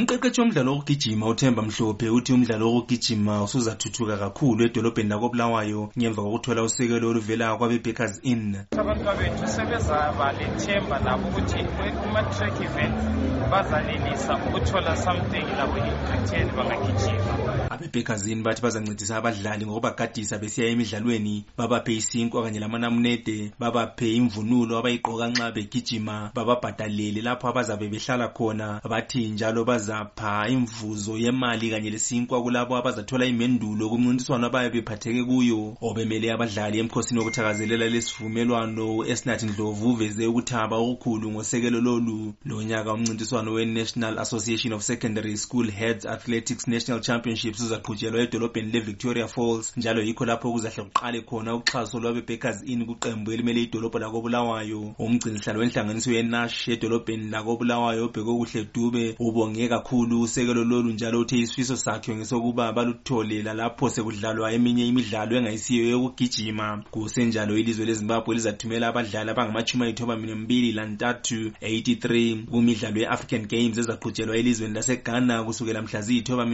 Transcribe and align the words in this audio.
Umqeqeshi 0.00 0.40
womdlalo 0.40 0.70
wokugijima 0.72 1.24
uThemba 1.32 1.62
Mhlophe 1.62 2.06
uthi 2.16 2.30
umdlalo 2.36 2.64
wokugijima 2.74 3.34
usuzathuthuka 3.46 4.14
kakhulu 4.22 4.60
edolobheni 4.66 5.10
lakobulawayo 5.12 5.80
ngemva 5.98 6.20
kokuthola 6.24 6.60
usekelo 6.68 7.06
oluvela 7.10 7.46
kwabe-Backers 7.58 8.14
Inn. 8.32 8.50
Abantwabethu 8.80 9.44
sebezaba 9.54 10.26
lethemba 10.38 10.96
labo 11.06 11.26
ukuthi 11.28 11.60
kuma-track 12.00 12.56
event 12.66 12.98
bazanelisa 13.50 14.32
ukuthola 14.46 14.92
something 15.04 15.46
labo 15.58 15.76
ekutheni 15.90 16.50
bangagijima. 16.56 17.34
Abe-Backers 17.94 18.26
Inn 18.26 18.42
bathi 18.42 18.62
bazancedisa 18.62 19.16
abadlali 19.16 19.66
ngokubagadisa 19.66 20.38
besiya 20.38 20.68
emidlalweni 20.68 21.44
babaphe 21.56 21.94
isinkwa 21.94 22.42
kanye 22.42 22.60
lamanamunede 22.60 23.52
babaphe 23.58 24.16
imvunulo 24.16 24.78
abayigqoka 24.78 25.28
nxa 25.28 25.52
begijima 25.54 26.30
bababhadalele 26.34 27.22
lapho 27.22 27.48
abazabe 27.48 27.88
behlala 27.88 28.28
khona. 28.34 28.80
Bathi 28.82 29.28
njalo 29.28 29.64
bazapha 29.64 30.48
imvuzo 30.48 31.18
yemali 31.18 31.70
kanye 31.70 31.90
lesinkwa 31.90 32.42
kulabo 32.42 32.76
abazathola 32.76 33.26
imendulo 33.26 33.88
kumncintiswano 33.88 34.46
abayabe 34.46 34.82
bephatheke 34.82 35.22
kuyo. 35.24 35.76
Obemele 35.80 36.32
abadlali 36.32 36.78
emkhosini 36.78 37.20
wokuthakazelela 37.20 37.86
lesivumelwano 37.86 39.06
esinathi 39.06 39.46
ndlovu 39.46 39.90
uveze 39.90 40.26
ukuthaba 40.26 40.76
okukhulu 40.76 41.30
ngosekelo 41.30 41.80
lolu. 41.80 42.34
Lonyaka 42.44 42.92
umncintiswano 42.92 43.52
we-national 43.52 44.18
association 44.18 44.72
of 44.72 44.82
secondary 44.82 45.36
school 45.36 45.70
heads 45.70 46.04
athletics 46.06 46.66
national 46.66 47.00
championships 47.00 47.62
uzaqhutshelwa 47.84 48.22
edolobheni 48.22 48.72
le-victoria 48.72 49.28
falls 49.28 49.76
njalo 49.76 50.02
yikho 50.02 50.24
lapho 50.24 50.52
kuzahle 50.52 50.84
kuqale 50.84 51.20
khona 51.20 51.54
uxhaso 51.54 52.00
lwabe-bakers 52.00 52.62
in 52.66 52.86
kuqembu 52.86 53.32
elimele 53.32 53.62
idolobho 53.62 53.98
lakobulawayo. 53.98 54.94
Umgcinisihlalo 54.98 55.60
wenhlanganiso 55.60 56.12
yenash 56.12 56.68
edolobheni 56.68 57.30
lakobulawayo 57.30 58.04
obheke 58.04 58.24
kuhle 58.24 58.68
dube 58.74 59.14
ubonge 59.18 59.68
kakhulu 59.68 60.22
usekelo 60.22 60.64
lolu 60.64 60.92
njalo 60.92 61.20
uthe 61.20 61.38
isifiso 61.38 61.76
sakhe 61.76 62.14
ngesokuba 62.16 62.72
baluthole 62.72 63.42
lalapho 63.42 63.90
sekudlalwa 63.90 64.52
eminye 64.52 64.86
imidlalo 64.86 65.36
engayisiyo 65.36 65.90
yokugijima. 65.90 66.84
Kusenjalo 66.90 67.58
ilizwe 67.58 67.86
lezimbabwe 67.86 68.34
lizathumela 68.34 68.88
abadlali 68.88 69.30
abangamashumi 69.30 69.84
ayithoba 69.84 70.16
mbili 70.16 70.72
lantathu 70.72 71.52
83. 71.60 72.46
Kumidlalo 72.50 73.00
ye-african 73.00 73.46
games 73.46 73.78
ezaqhutshelwa 73.78 74.36
elizweni 74.36 74.74
laseghana 74.74 75.44
kusukela 75.44 75.82
mhla 75.82 76.00
ziyithoba 76.00 76.46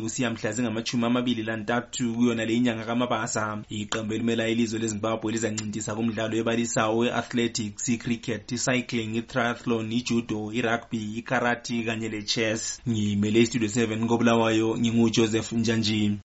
kusiya 0.00 0.30
mhla 0.30 0.52
zingamatshumi 0.60 1.04
amabili 1.04 1.42
lantathu 1.42 2.14
kuyona 2.14 2.44
le 2.44 2.54
inyanga 2.54 2.84
kamabasa. 2.84 3.62
Iqembu 3.68 4.14
elimela 4.14 4.48
ilizwe 4.48 4.78
lezimbabwe 4.78 5.32
lizancintisa 5.32 5.94
kumdlalo 5.94 6.36
ebalisayo 6.36 6.96
we-athletics 6.98 7.88
i-cricket 7.88 8.52
i-cycling 8.52 9.16
i-triathlon 9.16 9.92
ijudo 9.92 10.52
i-rugby 10.52 11.18
ikarati 11.20 11.82
kanye 11.84 12.08
le-chess 12.08 12.80
ngimele 12.88 13.40
istudio 13.40 13.68
7 13.68 14.06
kobulawayo 14.06 14.78
ngingujoseph 14.78 15.52
njanjini. 15.52 16.20